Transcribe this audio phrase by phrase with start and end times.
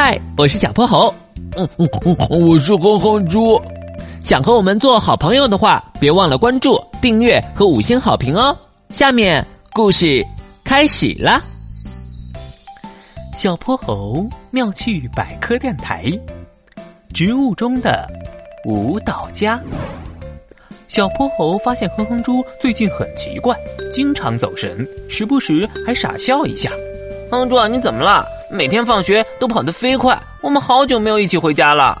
[0.00, 1.12] 嗨，我是小泼猴。
[1.56, 2.16] 嗯嗯嗯，
[2.48, 3.60] 我是哼哼猪。
[4.22, 8.56] 想和我们做好朋友的话，别忘了关注、订阅和五星好评哦。
[8.90, 10.24] 下面故事
[10.62, 11.40] 开始啦。
[13.34, 16.04] 小泼猴妙趣百科电台，
[17.12, 18.06] 植物中的
[18.66, 19.60] 舞蹈家。
[20.86, 23.56] 小泼猴发现哼哼猪最近很奇怪，
[23.92, 26.70] 经常走神，时不时还傻笑一下。
[27.32, 28.24] 哼哼猪，你怎么了？
[28.50, 31.94] 每天放学都跑得飞快，我们好久没有一起回家了。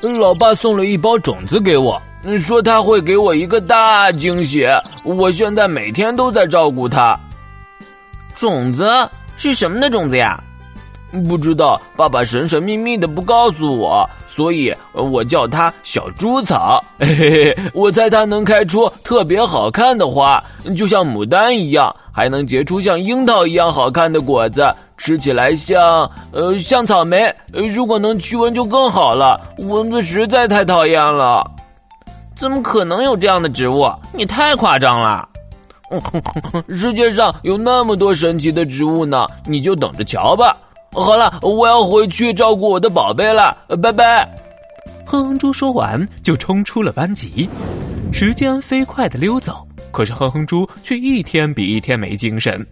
[0.00, 2.00] 老爸送了一包种子给我，
[2.38, 4.66] 说他会给我一个大惊喜。
[5.04, 7.18] 我现在每天都在照顾他。
[8.34, 8.88] 种子
[9.36, 10.42] 是什么的种子呀？
[11.28, 16.82] 不知道，爸爸神神秘秘的不告诉我，所以我叫它小猪草。
[16.98, 20.42] 嘿 嘿嘿，我猜它能开出特别好看的花，
[20.76, 24.74] 就像牡丹一样，还能结出像樱桃一样好看的果子。
[24.96, 29.40] 吃起来像呃像草莓，如果能驱蚊就更好了。
[29.56, 31.42] 蚊子实在太讨厌了，
[32.36, 33.90] 怎么可能有这样的植物？
[34.12, 35.26] 你太夸张了！
[36.68, 40.54] 世界上有那么多神奇的植物呢，你就等着瞧吧。
[40.92, 44.28] 好了，我要回去照顾我的宝贝了，拜拜。
[45.06, 47.48] 哼哼猪说完就冲出了班级，
[48.12, 52.64] 时间飞快的溜走，可是哼哼猪却一天比一天没精神。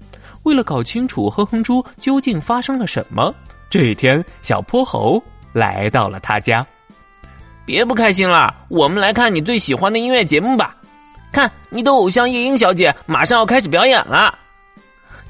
[0.44, 3.34] 为了搞清楚哼哼猪究竟发生了什么，
[3.70, 6.66] 这一天小泼猴来到了他家。
[7.64, 10.77] 别不开心了，我们来看你最喜欢的音乐节目吧。
[11.33, 14.36] 看，你的偶像夜莺小姐马上要开始表演了。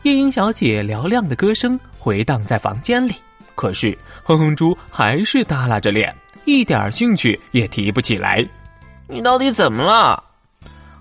[0.03, 3.13] 夜莺小姐嘹亮的歌声回荡在房间里，
[3.55, 8.47] 可是哼哼猪还是耷拉着脸，一点兴趣也提不起来。
[9.09, 10.23] 你到底怎么了？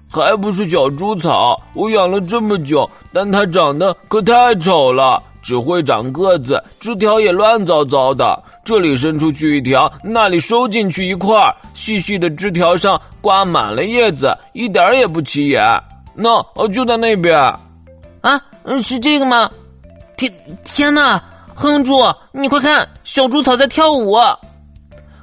[0.09, 15.61] 还不是小猪草，我养了这么久，但它长得可太丑了，只会长个子，枝条也乱糟糟的，这里伸出去一条，那里收进去一块儿，细细的枝条上挂满了叶子，一点也不起眼。
[16.15, 17.37] 那哦，就在那边，
[18.21, 19.49] 啊，嗯是这个吗？
[20.17, 20.29] 天
[20.65, 21.23] 天哪，
[21.55, 21.99] 哼猪，
[22.33, 24.17] 你快看，小猪草在跳舞。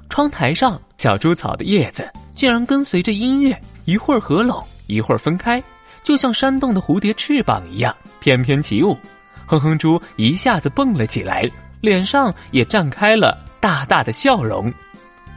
[0.09, 4.63] 窗台上，小猪草的叶子竟然跟随着音乐，一会儿合拢。
[4.87, 5.63] 一会儿分开，
[6.03, 8.97] 就像扇动的蝴蝶翅膀一样翩翩起舞。
[9.45, 11.47] 哼哼猪一下子蹦了起来，
[11.83, 14.73] 脸上也绽开了大大的笑容。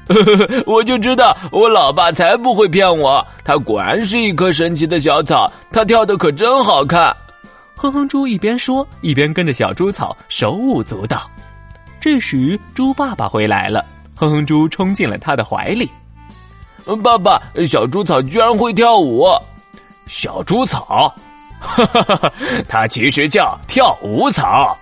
[0.66, 7.13] 我就知道，我老爸才不会骗我，他果然是一棵神奇的小草，他跳的可真好看。
[7.77, 11.29] 哼哼猪一边说，一边跟着小猪草手舞足蹈。
[12.01, 15.89] 这时，猪爸爸回来了，哼哼猪冲进了他的怀里。
[17.03, 17.39] 爸爸，
[17.69, 19.27] 小猪草居然会跳舞！
[20.07, 21.13] 小猪草，
[21.59, 22.33] 哈哈哈哈！
[22.67, 24.75] 它其实叫跳舞草。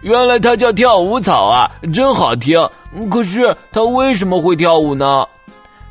[0.00, 2.58] 原来它叫跳舞草啊，真好听。
[3.10, 5.26] 可是它为什么会跳舞呢？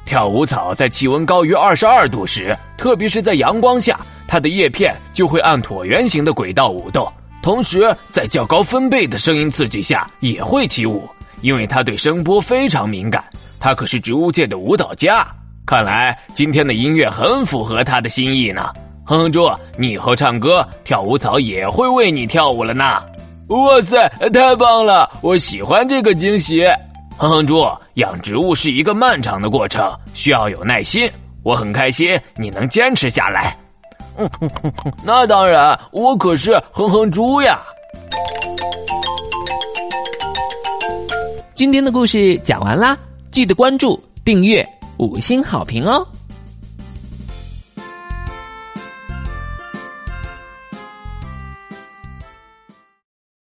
[0.05, 3.99] 跳舞草在气温高于二十二度时，特别是在阳光下，
[4.33, 7.07] 它的叶片就会按椭圆形的轨道舞动，
[7.43, 11.07] 同时在较高分贝的声音刺激下也会起舞，
[11.41, 13.23] 因为它对声波非常敏感。
[13.59, 15.23] 它可是植物界的舞蹈家，
[15.67, 18.73] 看来今天的音乐很符合他的心意呢。
[19.05, 23.03] 哼哼猪，你以后唱歌跳舞草也会为你跳舞了呢。
[23.49, 25.07] 哇塞，太棒了！
[25.21, 26.65] 我喜欢这个惊喜。
[27.17, 27.63] 哼哼猪，
[27.97, 31.07] 养植物是一个漫长的过程，需要有耐心。
[31.43, 33.55] 我很开心你能坚持下来。
[35.03, 37.61] 那当然，我可是哼哼猪呀。
[41.55, 42.97] 今天的故事讲完啦。
[43.31, 46.05] 记得关注、订阅、五星好评哦！